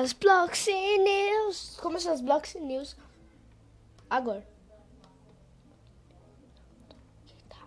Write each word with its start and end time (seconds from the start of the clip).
as 0.00 0.14
Bloxy 0.14 0.98
News. 0.98 1.76
Começou 1.80 2.12
as 2.12 2.22
Bloxy 2.22 2.58
News 2.58 2.96
agora. 4.08 4.46
Tá 7.48 7.58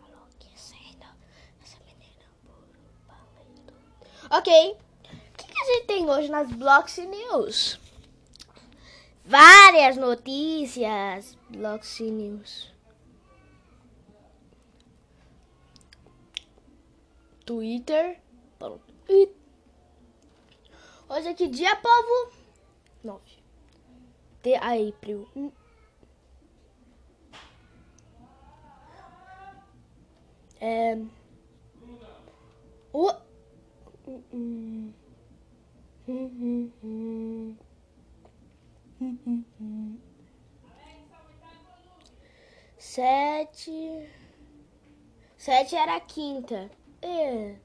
Ok. 4.32 4.72
O 4.72 5.38
que, 5.38 5.48
que 5.48 5.62
a 5.62 5.66
gente 5.66 5.86
tem 5.86 6.10
hoje 6.10 6.30
nas 6.30 6.52
Bloxy 6.52 7.06
News? 7.06 7.80
Várias 9.24 9.96
notícias. 9.96 11.38
Bloxy 11.50 12.10
News. 12.10 12.74
Twitter. 17.46 18.20
Pronto. 18.58 18.92
Hoje 21.10 21.28
é 21.30 21.34
que 21.34 21.48
dia, 21.48 21.76
povo? 21.76 22.34
9 23.04 23.44
de 24.44 24.56
April. 24.56 25.28
Hum. 25.36 25.52
É. 30.60 30.98
O. 32.92 33.12
Hum, 34.08 34.24
hum. 34.34 34.94
Hum, 36.08 36.70
hum, 39.26 39.46
hum. 39.60 40.00
Sete. 42.78 44.10
Sete 45.38 45.76
era 45.76 45.96
a 45.96 46.02
quinta. 46.02 46.70
É. 47.02 47.56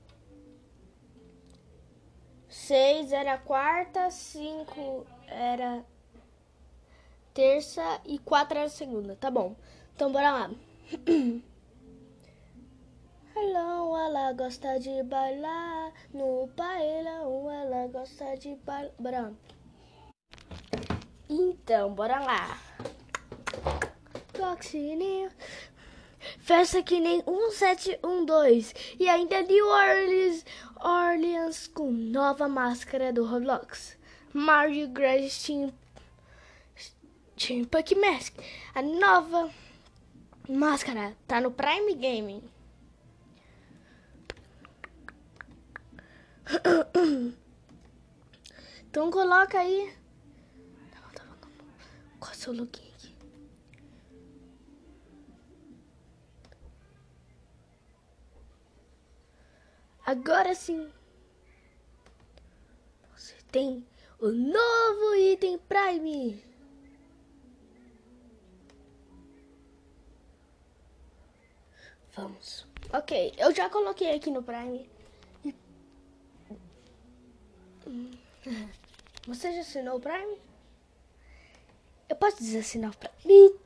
Seis 2.69 3.13
era 3.13 3.39
quarta, 3.39 4.11
cinco 4.11 5.07
era 5.27 5.83
terça 7.33 7.99
e 8.05 8.19
quatro 8.19 8.59
era 8.59 8.69
segunda. 8.69 9.17
Tá 9.17 9.31
bom. 9.31 9.57
Então 9.95 10.13
bora 10.13 10.31
lá. 10.31 10.51
Hello, 13.35 13.97
ela 13.97 14.35
gosta 14.35 14.79
de 14.79 15.03
bailar 15.03 15.95
no 16.13 16.47
bailão, 16.49 17.51
ela 17.51 17.87
gosta 17.87 18.37
de 18.37 18.55
bailar. 18.57 19.33
Então, 21.27 21.95
bora 21.95 22.21
lá. 22.21 22.61
Toxininho. 24.35 25.31
Festa 26.41 26.83
que 26.83 27.01
nem 27.01 27.23
1712 27.27 28.75
e 28.99 29.09
ainda 29.09 29.43
New 29.43 29.67
Orleans, 29.67 30.45
Orleans 30.77 31.67
com 31.69 31.91
nova 31.91 32.49
máscara 32.49 33.13
do 33.13 33.25
Roblox. 33.25 33.97
Mario 34.33 34.89
Gras 34.89 35.43
Team, 35.43 35.73
Team 37.37 37.65
Puck 37.65 37.95
Mask. 37.95 38.35
A 38.75 38.83
nova 38.83 39.51
máscara 40.49 41.17
tá 41.27 41.41
no 41.41 41.51
Prime 41.51 41.95
Gaming. 41.95 42.43
Então 48.91 49.11
coloca 49.11 49.59
aí. 49.59 49.95
Qual 52.19 52.33
é 52.33 52.35
o 52.35 52.37
seu 52.37 52.53
login 52.53 52.91
aqui? 52.95 53.15
Agora 60.09 60.55
sim. 60.55 60.91
Você 63.15 63.35
tem 63.53 63.87
o 64.19 64.29
novo 64.29 65.15
item 65.17 65.59
Prime. 65.59 66.43
Vamos. 72.17 72.67
Ok, 72.91 73.35
eu 73.37 73.55
já 73.55 73.69
coloquei 73.69 74.17
aqui 74.17 74.31
no 74.31 74.43
Prime. 74.43 74.89
Você 79.27 79.53
já 79.53 79.61
assinou 79.61 79.99
o 79.99 80.01
Prime? 80.01 80.39
Eu 82.09 82.17
posso 82.17 82.39
desassinar 82.39 82.93
o 82.93 82.97
Prime? 82.97 83.61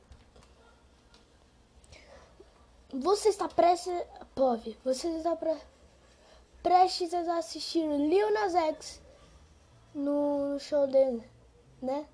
Você 2.94 3.28
está 3.28 3.46
prestes... 3.46 3.94
Pove, 4.34 4.76
você 4.82 5.06
está 5.08 5.36
pre... 5.36 5.56
prestes 6.62 7.12
a 7.12 7.38
assistir 7.38 7.84
o 7.84 7.96
Lil 7.96 8.32
Nas 8.32 8.54
X 8.54 9.02
no 9.94 10.58
show 10.60 10.86
dele, 10.86 11.22
né? 11.80 12.06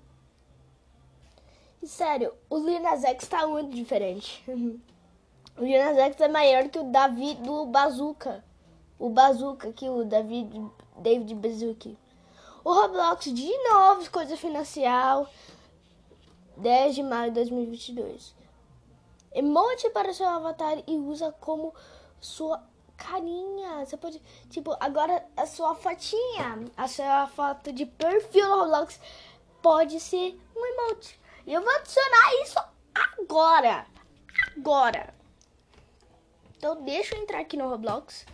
E 1.81 1.87
sério, 1.87 2.33
o 2.49 2.57
Lil 2.57 2.81
Nas 2.81 3.03
X 3.03 3.23
está 3.23 3.45
muito 3.47 3.73
diferente. 3.75 4.43
o 5.57 5.63
Lil 5.63 5.83
Nas 5.83 5.97
X 5.97 6.19
é 6.19 6.27
maior 6.27 6.67
que 6.69 6.79
o 6.79 6.83
Davi 6.83 7.35
do 7.35 7.65
Bazooka. 7.67 8.43
O 8.97 9.09
Bazooka 9.09 9.71
que 9.71 9.87
o 9.87 10.03
David, 10.03 10.51
David 10.97 11.35
Bazooka. 11.35 11.91
O 12.63 12.73
Roblox 12.73 13.25
de 13.25 13.57
novo, 13.69 14.11
coisa 14.11 14.35
financial. 14.35 15.29
10 16.57 16.95
de 16.95 17.03
maio 17.03 17.31
de 17.31 17.35
2022. 17.35 18.35
Emote 19.31 19.89
para 19.91 20.13
seu 20.13 20.27
avatar 20.27 20.83
e 20.85 20.97
usa 20.97 21.31
como 21.39 21.73
sua 22.19 22.61
carinha. 22.99 23.85
Você 23.85 23.97
pode, 23.97 24.21
tipo, 24.49 24.75
agora 24.79 25.25
a 25.35 25.45
sua 25.45 25.73
fotinha, 25.73 26.65
a 26.75 26.87
sua 26.87 27.27
foto 27.27 27.71
de 27.71 27.85
perfil 27.85 28.47
no 28.49 28.59
Roblox 28.59 28.99
pode 29.61 29.99
ser 29.99 30.39
um 30.55 30.65
emote. 30.65 31.19
E 31.47 31.53
eu 31.53 31.61
vou 31.61 31.75
adicionar 31.75 32.43
isso 32.43 32.59
agora. 32.93 33.87
Agora. 34.55 35.13
Então 36.57 36.83
deixa 36.83 37.15
eu 37.15 37.21
entrar 37.21 37.39
aqui 37.39 37.55
no 37.55 37.69
Roblox. 37.69 38.25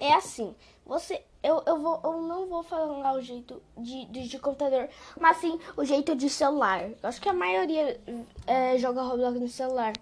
É 0.00 0.14
assim, 0.14 0.54
você 0.84 1.22
eu, 1.42 1.62
eu, 1.66 1.78
vou, 1.78 2.00
eu 2.02 2.22
não 2.22 2.46
vou 2.46 2.62
falar 2.62 3.12
o 3.12 3.20
jeito 3.20 3.62
de, 3.76 4.06
de, 4.06 4.28
de, 4.28 4.38
computador, 4.38 4.88
mas 5.20 5.36
sim 5.36 5.60
o 5.76 5.84
jeito 5.84 6.16
de 6.16 6.30
celular. 6.30 6.88
Eu 6.88 6.96
acho 7.02 7.20
que 7.20 7.28
a 7.28 7.34
maioria 7.34 8.00
é, 8.46 8.78
joga 8.78 9.02
Roblox 9.02 9.38
no 9.38 9.48
celular, 9.48 9.92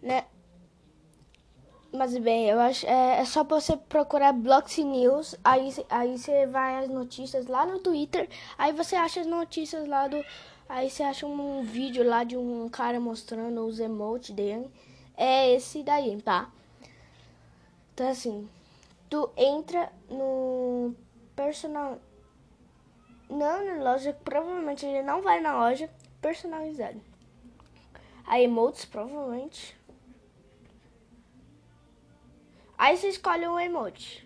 né? 0.00 0.24
Mas 1.96 2.14
bem, 2.18 2.50
eu 2.50 2.60
acho 2.60 2.86
é, 2.86 3.20
é 3.20 3.24
só 3.24 3.42
você 3.42 3.74
procurar 3.74 4.30
Blox 4.34 4.76
News, 4.76 5.34
aí, 5.42 5.74
aí 5.88 6.18
você 6.18 6.46
vai 6.46 6.84
as 6.84 6.90
notícias 6.90 7.46
lá 7.46 7.64
no 7.64 7.78
Twitter, 7.78 8.28
aí 8.58 8.70
você 8.70 8.94
acha 8.96 9.20
as 9.20 9.26
notícias 9.26 9.88
lá 9.88 10.06
do. 10.06 10.22
Aí 10.68 10.90
você 10.90 11.02
acha 11.02 11.26
um 11.26 11.62
vídeo 11.62 12.06
lá 12.06 12.22
de 12.22 12.36
um 12.36 12.68
cara 12.68 13.00
mostrando 13.00 13.64
os 13.64 13.80
emotes 13.80 14.34
dele. 14.34 14.70
É 15.16 15.50
esse 15.54 15.82
daí, 15.82 16.20
tá? 16.20 16.50
Então 17.94 18.10
assim, 18.10 18.46
tu 19.08 19.30
entra 19.34 19.90
no 20.10 20.94
personal. 21.34 21.98
Não 23.30 23.64
na 23.64 23.90
loja, 23.90 24.12
provavelmente 24.22 24.84
ele 24.84 25.02
não 25.02 25.22
vai 25.22 25.40
na 25.40 25.58
loja 25.58 25.88
personalizado. 26.20 27.00
A 28.26 28.38
emotes, 28.38 28.84
provavelmente. 28.84 29.74
Aí 32.86 32.96
você 32.96 33.08
escolhe 33.08 33.48
um 33.48 33.58
emote. 33.58 34.24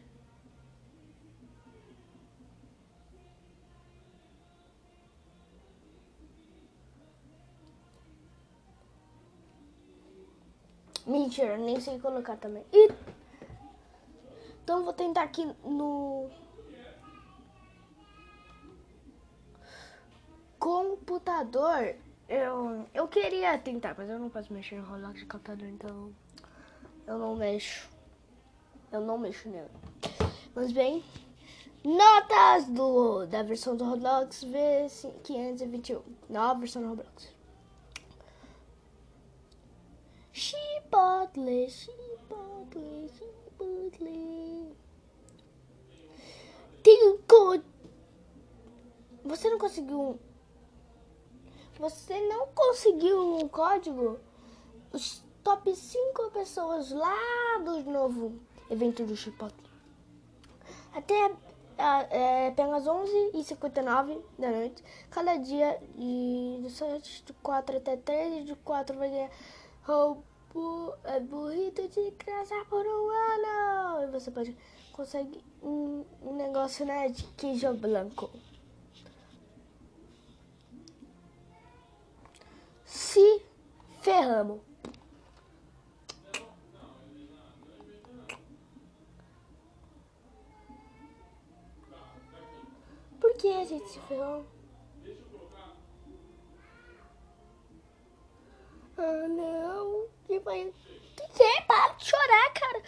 Mentira, 11.06 11.56
nem 11.56 11.80
sei 11.80 11.98
colocar 11.98 12.36
também. 12.36 12.62
E 12.70 12.92
então 14.62 14.84
vou 14.84 14.92
tentar 14.92 15.22
aqui 15.22 15.46
no 15.64 16.28
computador. 20.58 21.96
Eu, 22.28 22.86
eu 22.92 23.08
queria 23.08 23.56
tentar, 23.56 23.94
mas 23.96 24.10
eu 24.10 24.18
não 24.18 24.28
posso 24.28 24.52
mexer 24.52 24.76
no 24.76 24.84
Roblox 24.84 25.18
de 25.18 25.24
computador, 25.24 25.66
então 25.66 26.12
eu 27.06 27.18
não 27.18 27.34
mexo. 27.36 27.99
Eu 28.92 29.00
não 29.00 29.16
mexo 29.16 29.48
nele. 29.48 29.70
Mas 30.52 30.72
bem, 30.72 31.04
notas 31.84 32.66
do, 32.66 33.24
da 33.26 33.42
versão 33.44 33.76
do 33.76 33.84
Roblox 33.84 34.44
V521. 34.44 36.02
Nova 36.28 36.58
versão 36.58 36.82
do 36.82 36.88
Roblox. 36.88 37.28
Chipotle, 40.32 41.70
chipotle, 41.70 43.10
chipotle. 43.16 44.76
Tem 46.82 47.18
código. 47.28 47.70
Você 49.24 49.50
não 49.50 49.58
conseguiu. 49.58 50.18
Você 51.78 52.20
não 52.26 52.48
conseguiu 52.48 53.36
um 53.36 53.48
código? 53.48 54.18
Os 54.92 55.22
top 55.44 55.74
5 55.74 56.30
pessoas 56.32 56.90
lá 56.90 57.58
do 57.64 57.84
novo 57.84 58.49
evento 58.70 59.04
do 59.04 59.16
Chipotle. 59.16 59.70
Até 60.92 61.32
é, 61.78 62.48
apenas 62.48 62.84
11h59 62.84 64.20
da 64.38 64.50
noite. 64.50 64.82
Cada 65.10 65.36
dia 65.36 65.80
de 65.96 66.70
7 66.70 67.24
de 67.24 67.32
4 67.34 67.76
até 67.76 67.96
13 67.96 68.44
de 68.44 68.54
4 68.56 68.96
vai 68.96 69.10
ganhar 69.10 69.30
roubo, 69.82 70.22
é, 71.04 71.20
burrito 71.20 71.88
de 71.88 72.10
graça 72.12 72.54
por 72.68 72.84
um 72.86 73.08
ano. 73.08 74.02
E 74.04 74.06
você 74.10 74.30
pode 74.30 74.56
conseguir 74.92 75.42
um, 75.62 76.04
um 76.22 76.34
negócio 76.34 76.84
né, 76.84 77.08
de 77.08 77.24
queijo 77.34 77.72
branco. 77.74 78.30
Se 82.84 83.42
ferramos. 84.02 84.60
Por 93.20 93.34
que 93.34 93.48
a 93.48 93.58
gente 93.70 93.88
se 93.88 94.00
ferrou? 94.00 94.44
Ah, 98.98 99.28
não. 99.28 100.08
Que 100.26 100.40
vai... 100.40 100.72
Que? 101.16 101.62
Para 101.66 101.92
de 101.94 102.04
chorar, 102.04 102.52
cara. 102.52 102.82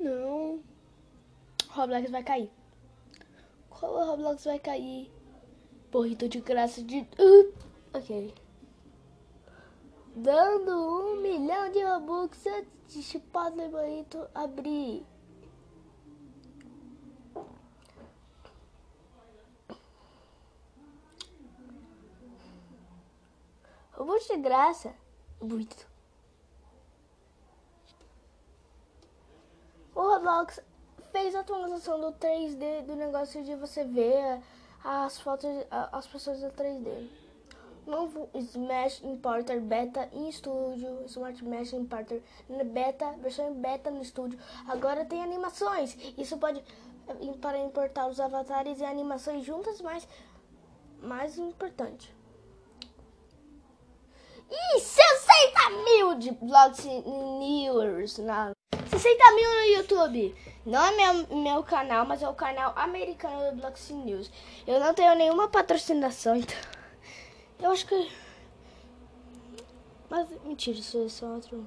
Não. 0.00 0.62
Roblox 1.68 2.10
vai 2.10 2.22
cair. 2.22 2.50
Qual 3.70 4.06
Roblox 4.06 4.44
vai 4.44 4.58
cair? 4.58 5.10
Porrito 5.90 6.28
de 6.28 6.40
graça 6.40 6.82
de... 6.82 7.00
Uh, 7.18 7.54
ok. 7.92 8.34
Dando 10.16 10.70
um 10.70 11.20
milhão 11.20 11.70
de 11.70 11.82
Robux 11.82 12.46
antes 12.46 12.94
de 12.94 13.02
chipar 13.02 13.52
o 13.52 13.68
bonito 13.68 14.28
abrir. 14.34 15.04
Robux 23.96 24.22
graça. 24.36 24.94
Muito. 25.40 25.86
O 29.94 30.00
Roblox 30.00 30.60
fez 31.12 31.34
a 31.34 31.40
atualização 31.40 32.00
do 32.00 32.12
3D, 32.12 32.82
do 32.82 32.96
negócio 32.96 33.42
de 33.44 33.54
você 33.54 33.84
ver 33.84 34.40
as 34.82 35.20
fotos, 35.20 35.48
as 35.70 36.06
pessoas 36.06 36.40
do 36.40 36.48
3D. 36.48 37.08
Novo 37.86 38.30
Smash 38.34 39.02
Importer 39.04 39.60
Beta 39.60 40.08
em 40.12 40.28
estúdio. 40.28 41.04
Smart 41.06 41.44
Mesh 41.44 41.74
Importer 41.74 42.22
Beta, 42.64 43.12
versão 43.18 43.52
beta 43.54 43.90
no 43.90 44.00
estúdio. 44.00 44.38
Agora 44.66 45.04
tem 45.04 45.22
animações. 45.22 45.96
Isso 46.16 46.38
pode 46.38 46.64
para 47.40 47.58
importar 47.58 48.06
os 48.06 48.18
avatares 48.18 48.80
e 48.80 48.84
animações 48.84 49.44
juntas, 49.44 49.80
mas 49.80 50.08
mais 51.02 51.36
importante. 51.38 52.14
E 54.50 54.80
60 54.80 55.70
mil 55.84 56.14
de 56.16 56.30
Blogs 56.32 56.84
na 58.18 58.52
60 58.88 59.32
mil 59.34 59.50
no 59.50 59.64
YouTube. 59.76 60.34
Não 60.64 60.82
é 60.82 60.96
meu, 60.96 61.36
meu 61.36 61.62
canal, 61.62 62.06
mas 62.06 62.22
é 62.22 62.28
o 62.28 62.34
canal 62.34 62.72
americano 62.76 63.50
do 63.50 63.56
Blogs 63.56 63.90
News. 63.90 64.30
Eu 64.66 64.80
não 64.80 64.94
tenho 64.94 65.14
nenhuma 65.14 65.48
patrocinação, 65.48 66.36
então. 66.36 66.56
Eu 67.60 67.70
acho 67.70 67.86
que. 67.86 68.10
Mas 70.08 70.28
mentira, 70.44 70.78
isso 70.78 71.04
é 71.04 71.08
só 71.08 71.26
outro. 71.26 71.66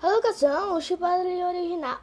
A 0.00 0.08
locação, 0.08 0.76
o 0.76 0.80
chipado 0.80 1.28
original. 1.28 2.00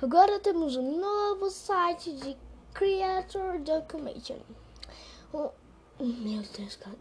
Agora 0.00 0.38
temos 0.38 0.76
um 0.76 1.00
novo 1.00 1.50
site 1.50 2.12
de 2.12 2.36
Creator 2.72 3.58
Documentation. 3.58 4.40
Meu 6.00 6.42
Deus, 6.42 6.76
cara. 6.76 6.96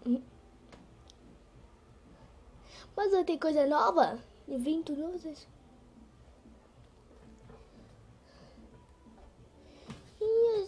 Mas 2.95 3.11
não 3.11 3.23
tem 3.23 3.37
coisa 3.37 3.65
nova? 3.67 4.19
Evento 4.47 4.95
novo? 4.95 5.19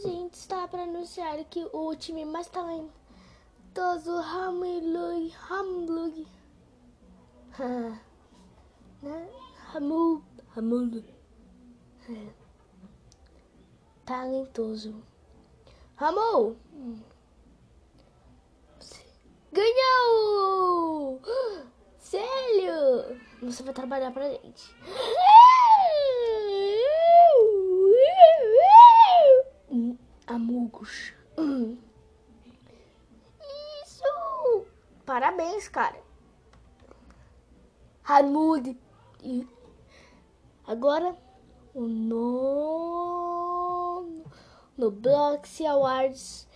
gente 0.02 0.34
está 0.34 0.68
para 0.68 0.84
anunciar 0.84 1.44
que 1.46 1.68
o 1.74 1.96
time 1.96 2.24
mais 2.24 2.48
talentoso 2.48 2.92
Hamlug 4.12 5.34
Hamlug 5.50 6.28
né? 9.02 9.30
Hamul 9.74 10.24
Hamul 10.56 11.04
é. 12.10 12.28
talentoso 14.06 15.04
Hamul 15.98 16.56
ganhou 19.59 21.21
sério 22.00 23.19
você 23.41 23.63
vai 23.63 23.73
trabalhar 23.73 24.11
pra 24.11 24.29
gente 24.29 24.75
amigos. 30.29 31.13
Isso! 33.83 34.65
Parabéns, 35.06 35.67
cara. 35.67 36.01
Hamud. 38.06 38.77
E 39.21 39.45
agora 40.65 41.17
o 41.73 41.81
nono 41.81 43.03
no 44.77 44.89
Bloxy 44.91 45.65
Awards 45.65 46.47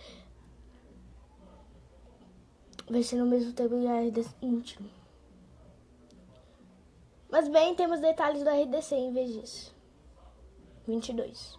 vai 2.88 3.02
ser 3.02 3.16
no 3.16 3.26
mesmo 3.26 3.52
tempo 3.52 3.78
que 3.80 3.86
a 3.86 4.00
RDC 4.00 4.34
íntimo. 4.42 4.88
Mas 7.30 7.48
bem, 7.48 7.74
temos 7.74 8.00
detalhes 8.00 8.42
do 8.42 8.50
RDC 8.50 8.94
em 8.94 9.12
vez 9.12 9.32
disso. 9.32 9.74
22. 10.86 11.58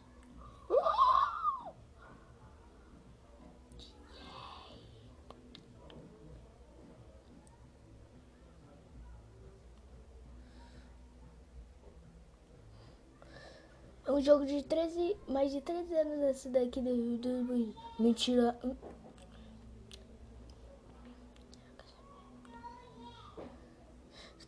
um 14.15 14.21
jogo 14.21 14.45
de 14.45 14.63
13, 14.63 15.17
mais 15.27 15.51
de 15.51 15.61
13 15.61 15.93
anos 15.93 16.21
esse 16.29 16.49
daqui 16.49 16.79
do, 16.79 17.17
do 17.17 17.73
mentira. 17.99 18.57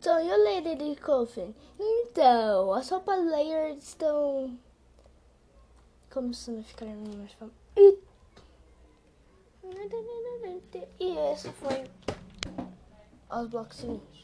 Então, 0.08 0.22
e 0.22 0.32
o 0.32 0.42
Lady 0.42 0.76
de 0.76 1.02
Coffin? 1.02 1.54
Então, 1.78 2.72
as 2.72 2.86
sopa 2.86 3.14
layers 3.14 3.84
estão 3.84 4.58
começando 6.10 6.60
a 6.60 6.64
ficar 6.64 6.86
mais 6.86 7.34
famoso. 7.34 7.58
E... 7.76 8.00
e 10.98 11.18
esse 11.34 11.50
foi 11.52 11.84
os 13.30 13.50
blocos 13.50 13.84